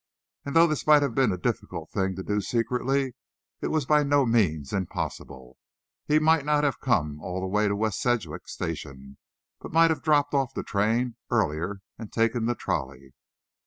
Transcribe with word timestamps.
And 0.45 0.55
though 0.55 0.65
this 0.65 0.87
might 0.87 1.03
have 1.03 1.13
been 1.13 1.31
a 1.31 1.37
difficult 1.37 1.91
thing 1.91 2.15
to 2.15 2.23
do 2.23 2.41
secretly, 2.41 3.13
it 3.61 3.67
was 3.67 3.85
by 3.85 4.01
no 4.01 4.25
means 4.25 4.73
impossible. 4.73 5.59
He 6.07 6.17
might 6.17 6.43
not 6.43 6.63
have 6.63 6.79
come 6.81 7.21
all 7.21 7.39
the 7.39 7.45
way 7.45 7.67
to 7.67 7.75
West 7.75 8.01
Sedgwick 8.01 8.47
Station, 8.47 9.19
but 9.59 9.71
might 9.71 9.91
have 9.91 10.01
dropped 10.01 10.33
off 10.33 10.55
the 10.55 10.63
train 10.63 11.17
earlier 11.29 11.81
and 11.99 12.11
taken 12.11 12.47
the 12.47 12.55
trolley. 12.55 13.13